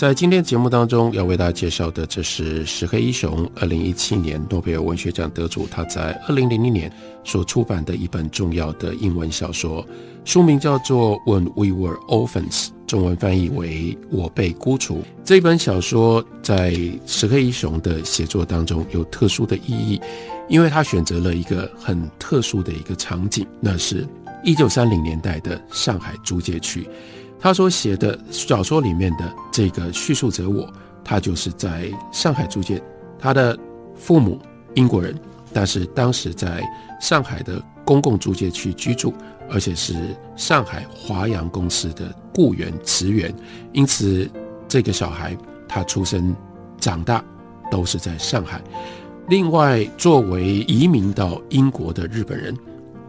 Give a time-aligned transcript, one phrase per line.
[0.00, 6.90] 在今天节目当中要为大家介绍的，这是石黑一雄，二零一七年诺贝尔文学奖得主，他在二零零零年
[7.22, 9.86] 所出版的一本重要的英文小说，
[10.24, 14.94] 书名叫做《When We Were Orphans》，中文翻译为《我被孤雏》。
[15.22, 20.00] 这本小说在石黑一雄的写作当中有特殊的意义，
[20.48, 24.08] 因为他选择了一个很特殊的一个场景，那是
[24.44, 26.88] 一九三零年代的上海租界区。
[27.40, 30.70] 他所写的小说里面的这个叙述者我，
[31.02, 32.82] 他就是在上海租界，
[33.18, 33.58] 他的
[33.96, 34.38] 父母
[34.74, 35.18] 英国人，
[35.52, 36.62] 但是当时在
[37.00, 39.14] 上海的公共租界区居住，
[39.50, 39.94] 而且是
[40.36, 43.34] 上海华阳公司的雇员职员，
[43.72, 44.30] 因此
[44.68, 45.34] 这个小孩
[45.66, 46.36] 他出生
[46.78, 47.24] 长大
[47.70, 48.60] 都是在上海。
[49.28, 52.54] 另外，作为移民到英国的日本人，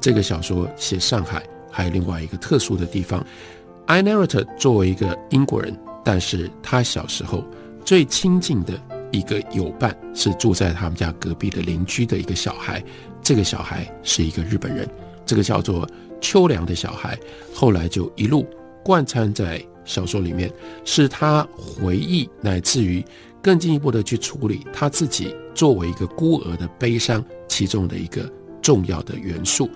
[0.00, 3.24] 这个小说写上海还有另外一个特殊的地方。
[3.86, 7.44] I n a r r t 作为一个英国人，但是他小时候
[7.84, 8.72] 最亲近的
[9.12, 12.82] 一个友伴是住在他们家隔壁的邻居的一个小孩，
[13.22, 14.88] 这个小孩是一个日本人，
[15.24, 15.88] 这个叫做
[16.20, 17.16] 秋凉的小孩，
[17.54, 18.44] 后来就一路
[18.84, 20.50] 贯穿在小说里面，
[20.84, 23.04] 是他回忆乃至于
[23.40, 28.28] 更进一步的去处理他自己作为一个孤儿的悲伤其中的一个
[28.60, 29.70] 重要的元素。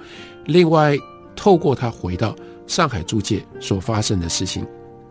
[0.47, 0.97] 另外，
[1.37, 2.35] 透过他回到。
[2.71, 4.65] 上海租界所发生的事情，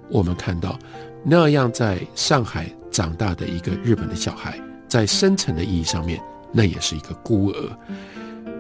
[0.10, 0.80] 我们看到
[1.26, 4.58] 那样在上海长大的一个日本的小孩，
[4.88, 6.18] 在深层的意义上面，
[6.54, 7.78] 那也是一个孤儿。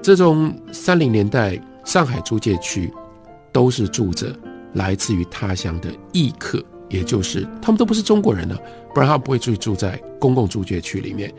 [0.01, 2.93] 这种三零年代上海租界区，
[3.53, 4.37] 都是住着
[4.73, 8.61] 来自于他乡的异客，也就是他们都不是中国人了，
[8.93, 11.33] 不然他不会去住在公共租界区里面。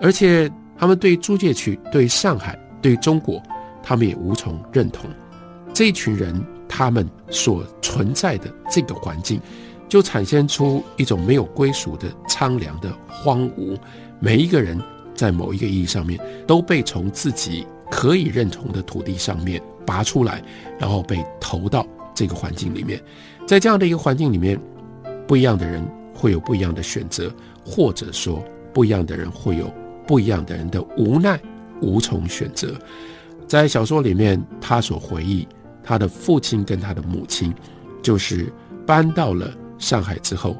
[0.00, 3.42] 而且他们对租界区、对上海、对中国，
[3.82, 5.04] 他们也无从认同。
[5.78, 6.34] 这一群人。
[6.70, 9.40] 他们所存在的这个环境，
[9.88, 13.76] 就产生出一种没有归属的苍凉的荒芜。
[14.20, 14.78] 每一个人
[15.14, 20.42] 在某一个意义上面，都被从自己可以认同的土地上面拔出来，
[20.78, 21.84] 然后被投到
[22.14, 23.02] 这个环境里面。
[23.46, 24.60] 在这样的一个环境里面，
[25.26, 25.82] 不一样的人
[26.14, 27.32] 会有不一样的选择，
[27.64, 29.72] 或者说不一样的人会有
[30.06, 31.40] 不一样的人的无奈，
[31.80, 32.74] 无从选择。
[33.48, 35.48] 在小说里面，他所回忆。
[35.88, 37.50] 他的父亲跟他的母亲，
[38.02, 38.52] 就是
[38.86, 40.54] 搬到了上海之后，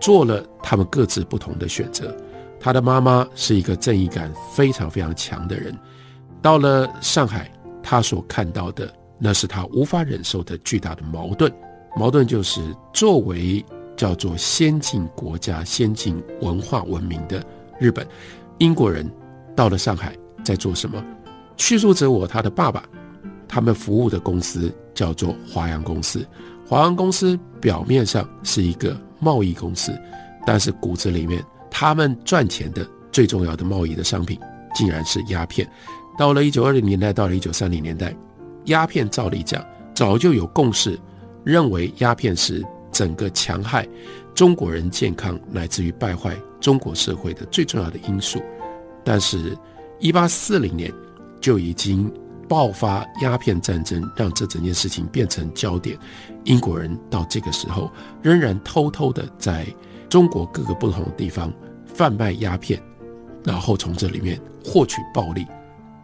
[0.00, 2.16] 做了他们各自不同的选择。
[2.60, 5.76] 他的妈妈是一个正义感非常非常强的人，
[6.40, 7.50] 到了上海，
[7.82, 11.52] 他所看到的那是他无法忍受的巨大的矛盾。
[11.96, 12.60] 矛盾就是
[12.92, 13.64] 作为
[13.96, 17.44] 叫做先进国家、先进文化文明的
[17.80, 18.06] 日本，
[18.58, 19.10] 英国人
[19.56, 21.04] 到了上海在做什么？
[21.56, 22.84] 叙述者我他的爸爸。
[23.54, 26.26] 他们服务的公司叫做华阳公司，
[26.66, 29.92] 华阳公司表面上是一个贸易公司，
[30.46, 34.40] 但是骨子里面，他们赚钱的最重要的贸易的商品，
[34.74, 35.70] 竟然是鸦片。
[36.16, 38.16] 到了一九二零年代，到了一九三零年代，
[38.64, 39.62] 鸦片照理讲
[39.94, 40.98] 早就有共识，
[41.44, 43.86] 认为鸦片是整个强害
[44.34, 48.40] 中国人健康乃至于败坏中国社会的最重要的因素，
[49.04, 49.54] 但是，
[50.00, 50.90] 一八四零年
[51.38, 52.10] 就已经。
[52.52, 55.98] 爆发鸦片战争，让这整件事情变成焦点。
[56.44, 57.90] 英国人到这个时候
[58.20, 59.66] 仍然偷偷的在
[60.10, 61.50] 中国各个不同的地方
[61.86, 62.78] 贩卖鸦片，
[63.42, 65.46] 然后从这里面获取暴利。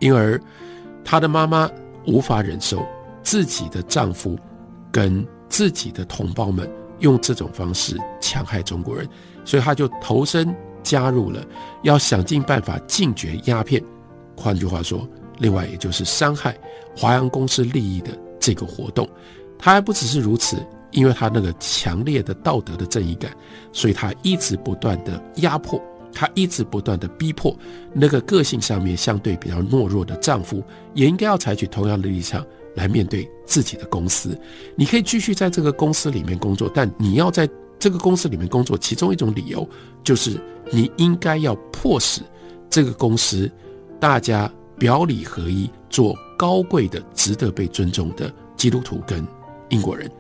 [0.00, 0.41] 因而，
[1.04, 1.70] 她的妈妈
[2.06, 2.82] 无法忍受
[3.22, 4.34] 自己的丈夫
[4.91, 6.66] 跟自己的同胞们
[7.00, 9.06] 用这种方式强害中国人，
[9.44, 11.44] 所以她就投身加入了
[11.82, 13.84] 要想尽办法禁绝鸦片。
[14.34, 15.06] 换句话说。
[15.39, 16.57] 另外，也就是伤害
[16.97, 19.09] 华阳公司利益的这个活动，
[19.59, 20.57] 他还不只是如此，
[20.91, 23.31] 因为他那个强烈的道德的正义感，
[23.73, 25.81] 所以他一直不断的压迫，
[26.13, 27.57] 他一直不断的逼迫
[27.93, 30.63] 那个个性上面相对比较懦弱的丈夫，
[30.95, 32.45] 也应该要采取同样的立场
[32.75, 34.37] 来面对自己的公司。
[34.75, 37.49] 你可以继续在这个公司里面工作，但你要在
[37.79, 39.69] 这个公司里面工作，其中一种理由
[40.03, 40.41] 就是
[40.73, 42.23] 你应该要迫使
[42.69, 43.49] 这个公司
[44.01, 44.51] 大家。
[44.78, 49.27] 表里合一，做高贵的、值得被尊重的基督徒跟
[49.71, 50.10] 英国人，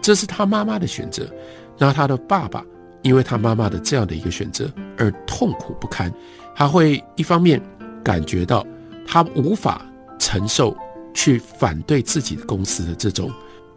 [0.00, 1.28] 这是他妈妈的选择。
[1.76, 2.64] 那他的爸爸，
[3.02, 6.12] 因为他妈妈的这样的一个选择而痛苦不堪。
[6.54, 7.60] 他会一方面
[8.04, 8.64] 感觉到
[9.04, 9.84] 他无法
[10.20, 10.76] 承受
[11.12, 13.28] 去反对自己的公司的这种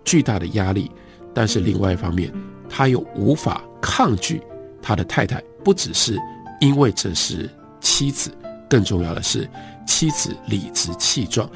[0.05, 0.91] 巨大的压力，
[1.33, 2.31] 但是另外一方面，
[2.69, 4.39] 他又无法抗拒
[4.81, 6.15] 他的太太，不只是
[6.61, 7.49] 因为这是
[7.81, 8.31] 妻子，
[8.69, 9.49] 更重要的是
[9.87, 11.49] 妻子理直气壮，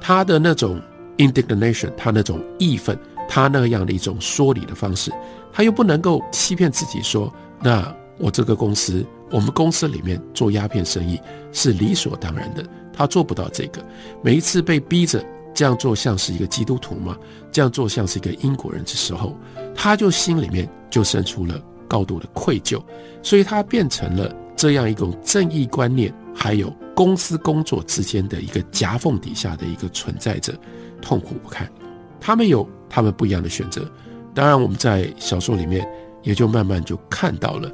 [0.00, 0.80] 他的那种
[1.16, 2.96] indignation，他那种义愤，
[3.28, 5.10] 他那样的一种说理的方式，
[5.52, 11.18] 他又不能够欺骗自己说，那我这个公司，我们公司里面做鸦片生意
[11.52, 12.62] 是理所当然的。
[12.92, 13.82] 他做不到这个，
[14.22, 15.24] 每一次被逼着
[15.54, 17.16] 这样做，像是一个基督徒吗？
[17.50, 19.34] 这样做像是一个英国人的时候，
[19.74, 22.82] 他就心里面就生出了高度的愧疚，
[23.22, 26.12] 所以他变成了这样一种正义观念
[26.42, 30.58] 还有公司工作之间的一个夹缝底下的一个存在者，
[31.02, 31.70] 痛苦不堪。
[32.18, 33.86] 他们有他们不一样的选择，
[34.34, 35.86] 当然我们在小说里面
[36.22, 37.70] 也就慢慢就看到了，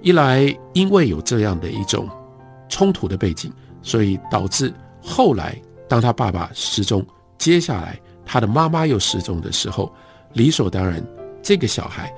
[0.00, 2.08] 一来因为有这样的一种
[2.68, 3.52] 冲突的背景。
[3.84, 4.72] 所以导致
[5.02, 7.04] 后来，当他爸爸失踪，
[7.36, 9.92] 接下来他的妈妈又失踪的时候，
[10.34, 11.04] 理所当然，
[11.42, 12.14] 这个小孩，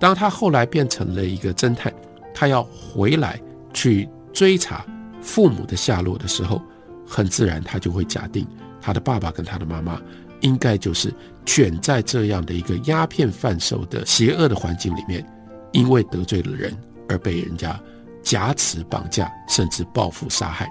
[0.00, 1.94] 当他后来变成了一个侦探，
[2.34, 3.40] 他要回来
[3.72, 4.84] 去追查
[5.24, 6.62] 父母的下落的时候，
[7.06, 8.46] 很自然他就会假定
[8.80, 9.98] 他的爸爸跟他的妈妈
[10.42, 11.12] 应该就是
[11.46, 15.26] 卷在这样的一个鸦片贩售的邪恶的环境里面，
[15.72, 16.76] 因为得罪了人
[17.08, 17.80] 而被人家
[18.22, 20.70] 挟持绑架，甚至报复杀害。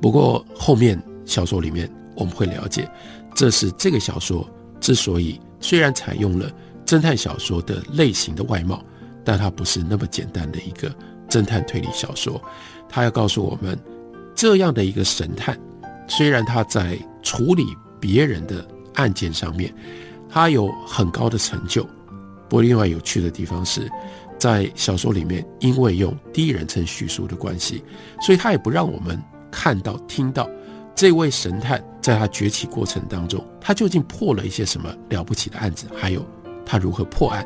[0.00, 2.90] 不过后面小说里面我们会了解，
[3.34, 4.48] 这是这个小说
[4.80, 6.50] 之所以虽然采用了
[6.86, 8.82] 侦探小说的类型的外貌，
[9.22, 10.90] 但它不是那么简单的一个
[11.30, 12.38] 侦探推理小说。
[12.88, 13.78] 他要告诉我们，
[14.34, 15.58] 这样的一个神探，
[16.06, 19.72] 虽然他在处理别人的案件上面，
[20.28, 21.84] 他有很高的成就。
[22.48, 23.88] 不过另外有趣的地方是，
[24.38, 27.82] 在小说里面，因为用第一人称叙述的关系，
[28.20, 29.18] 所以他也不让我们。
[29.52, 30.48] 看到、听到
[30.94, 35.88] 这位神探在他崛起过程当中，他究竟破了一些什么了不起的案子？
[35.92, 36.24] 还有
[36.64, 37.44] 他如何破案？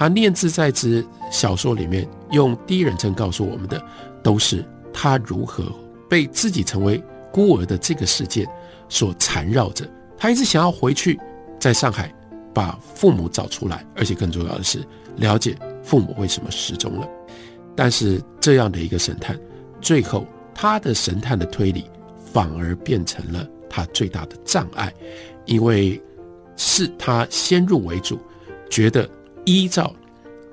[0.00, 3.78] 他念兹在兹小说里面用第一人称告诉我们的，
[4.22, 4.64] 都是
[4.94, 5.62] 他如何
[6.08, 8.48] 被自己成为孤儿的这个事件
[8.88, 9.86] 所缠绕着。
[10.16, 11.20] 他一直想要回去，
[11.58, 12.10] 在上海
[12.54, 14.82] 把父母找出来，而且更重要的是
[15.16, 17.06] 了解父母为什么失踪了。
[17.76, 19.38] 但是这样的一个神探，
[19.82, 20.26] 最后。
[20.52, 21.84] 他的神探的推理
[22.32, 24.92] 反而变成了他最大的障碍，
[25.46, 25.98] 因为
[26.56, 28.18] 是他先入为主，
[28.68, 29.08] 觉得
[29.44, 29.94] 依照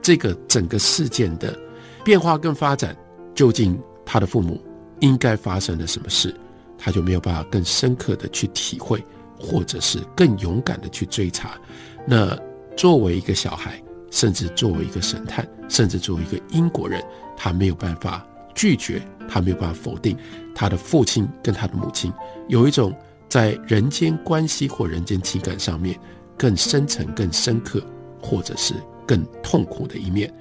[0.02, 1.58] 这个整个事件的
[2.04, 2.96] 变化跟发展，
[3.34, 4.62] 究竟他的父母
[5.00, 6.36] 应该发生了什么事，
[6.78, 9.04] 他就没有办法更深刻的去体会，
[9.40, 11.60] 或者是更勇敢的去追查。
[12.06, 12.38] 那
[12.76, 13.82] 作为一个小孩，
[14.12, 17.04] 甚至作为一个神探，甚至作为一个英国人，
[17.36, 18.26] 他没有办法。
[18.56, 19.00] 拒绝
[19.30, 20.18] 他没有办法否定
[20.56, 22.12] 他的父亲跟他的母亲
[22.48, 22.92] 有一种
[23.30, 25.96] 在人间关系或人间情感上面
[26.36, 27.80] 更深层、更深刻，
[28.22, 28.74] 或者是
[29.06, 30.34] 更痛苦的一面，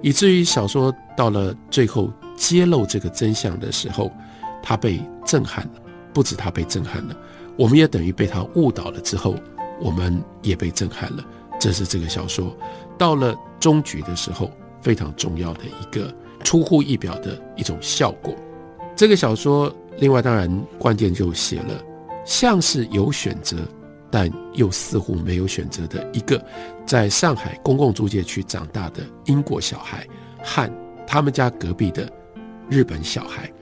[0.00, 4.10] 以至于小说到了最后揭露这个真相的时候，
[4.62, 5.72] 他被震撼了。
[6.12, 7.16] 不止他被震撼了，
[7.56, 9.00] 我们也等于被他误导了。
[9.00, 9.34] 之后，
[9.80, 11.24] 我们也被震撼了。
[11.58, 12.56] 这是这个小说
[12.96, 16.14] 到了终局的时候非常重要的一个。
[16.44, 18.36] 出乎意表的一种效果。
[18.94, 20.46] 这个小说，另外当然
[20.78, 21.82] 关键就写了，
[22.26, 23.56] 像是有选择，
[24.14, 26.40] 但又似乎没有选择的一个，
[26.86, 30.06] 在上海公共租界区长大的英国小孩
[30.40, 30.70] 和
[31.04, 32.08] 他们家隔壁的
[32.70, 33.52] 日本小孩。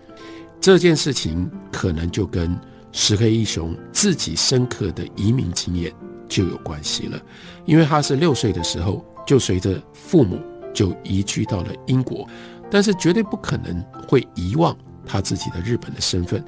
[0.61, 2.55] 这件事情可能就跟
[2.93, 5.91] 石黑一雄自己深刻的移民经验
[6.29, 7.19] 就有关系了，
[7.65, 10.39] 因为他是六岁的时候就随着父母
[10.75, 12.29] 就移居到了英国。
[12.71, 16.45] 但是绝对不可能会遗忘他自己的日本的身份，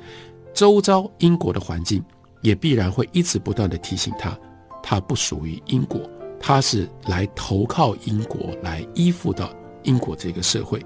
[0.53, 2.05] 周遭英国的环境
[2.45, 4.39] 也必然会一直不断的提醒他，
[4.83, 6.01] 他不属于英国，
[6.39, 9.51] 他是来投靠英国，来依附到
[9.83, 10.81] 英国这个社会。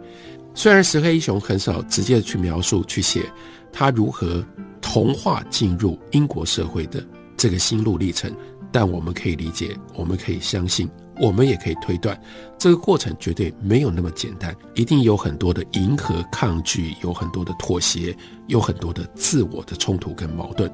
[0.54, 3.30] 虽然石黑一雄很少直接的去描述去写
[3.72, 4.44] 他如何
[4.80, 7.04] 同化进入英国社会的
[7.36, 8.32] 这个心路历程，
[8.70, 10.88] 但我们可以理解，我们可以相信。
[11.20, 12.16] 我们也可以推断，
[12.56, 20.72] 这个过程绝对没有那么简单，一定有很多的迎合、抗拒，有很多的妥协，有很多的自我的冲突跟矛盾。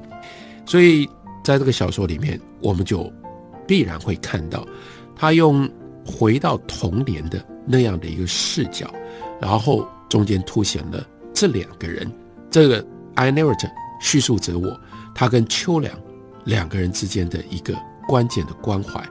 [0.65, 1.07] 所以，
[1.43, 3.11] 在这个小说里面，我们就
[3.67, 4.65] 必然会看到，
[5.15, 5.69] 他用
[6.05, 8.91] 回到童年的那样的一个视角，
[9.39, 12.11] 然后中间凸显了这两个人，
[12.49, 13.69] 这个 I narrator
[14.01, 14.79] 叙述者我，
[15.13, 15.93] 他跟秋良
[16.43, 17.73] 两个人之间的一个
[18.07, 19.03] 关键的关怀，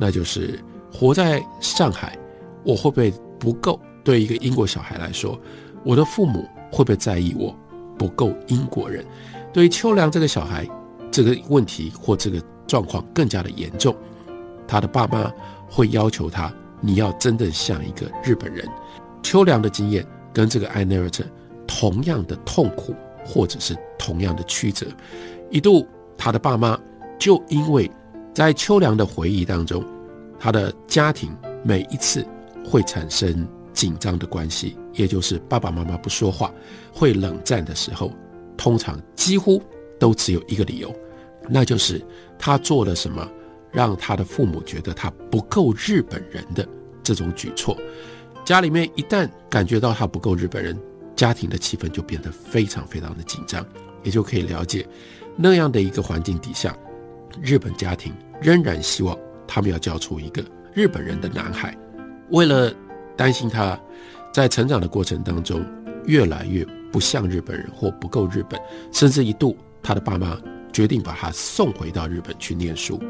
[0.00, 0.58] 那就是。
[0.94, 2.18] 活在上海，
[2.64, 3.80] 我会不会不够？
[4.04, 5.40] 对一个英国小孩来说，
[5.84, 7.56] 我的父母会不会在意我
[7.96, 9.02] 不够英国人？
[9.54, 10.68] 对于秋良这个小孩，
[11.12, 13.94] 这个问题或这个状况更加的严重，
[14.66, 15.30] 他的爸妈
[15.68, 18.66] 会要求他，你要真的像一个日本人。
[19.22, 21.22] 秋凉的经验跟这个艾内尔特
[21.66, 24.86] 同样的痛苦，或者是同样的曲折。
[25.50, 26.76] 一度，他的爸妈
[27.18, 27.88] 就因为
[28.34, 29.84] 在秋凉的回忆当中，
[30.40, 31.30] 他的家庭
[31.62, 32.26] 每一次
[32.64, 36.50] 会产生紧张的关系，也就是爸爸妈妈不说话，
[36.92, 38.10] 会冷战的时候，
[38.56, 39.62] 通常几乎
[40.00, 40.92] 都只有一个理由，
[41.48, 42.04] 那就是
[42.38, 43.28] 他做了什么
[43.70, 46.66] 让他的父母觉得他不够日本人的
[47.02, 47.76] 这种举措。
[48.44, 50.78] 家里面一旦感觉到他不够日本人，
[51.14, 53.64] 家庭的气氛就变得非常非常的紧张，
[54.02, 54.86] 也就可以了解
[55.36, 56.76] 那样的一个环境底下，
[57.40, 60.44] 日本家庭仍然希望他们要教出一个
[60.74, 61.76] 日本人的男孩。
[62.30, 62.72] 为了
[63.16, 63.78] 担心他
[64.32, 65.64] 在成长的过程当中
[66.06, 70.36] 越来越不像日本人或不够日本，甚至一度他的爸妈
[70.72, 73.00] 决定把他送回到日本去念书。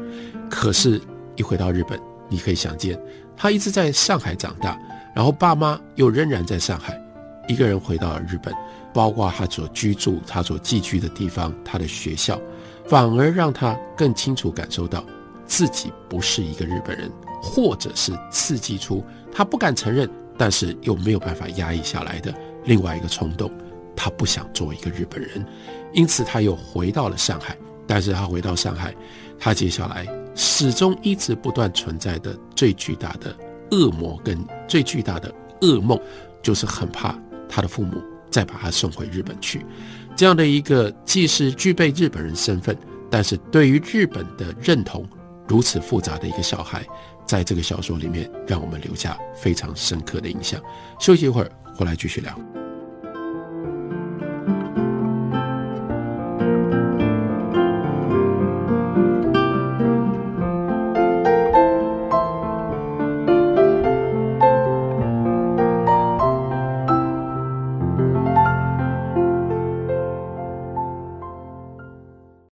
[0.49, 1.01] 可是，
[1.35, 2.99] 一回到日本，你可以想见，
[3.35, 4.79] 他一直在上海长大。
[5.15, 6.99] 然后爸妈又仍然在上海，
[7.47, 8.51] 一个人回到了日本，
[8.91, 12.41] 包括他所居住、他所寄居的地方、他的学校，
[12.87, 15.05] 反而让他更清楚感受到
[15.45, 22.33] 自己不是一个日本人，或者是刺激出他不敢承认，但是又没有办法压抑下来的
[22.65, 23.51] 另外一个冲动，
[23.95, 25.45] 他不想做一个日本人，
[25.93, 27.57] 因此他又回到了上海。
[27.85, 28.95] 但是他回到上海，
[29.37, 33.35] 他接下来始终一直不断存在的最巨大的。
[33.71, 35.99] 恶魔跟最巨大的噩梦，
[36.43, 37.17] 就是很怕
[37.49, 39.65] 他的父母再把他送回日本去。
[40.15, 42.77] 这样的一个既是具备日本人身份，
[43.09, 45.03] 但是对于日本的认同
[45.47, 46.85] 如此复杂的一个小孩，
[47.25, 50.61] 在这个小说里面，让我们留下非常深刻的印象。
[50.99, 52.62] 休息一会儿，回来继续聊。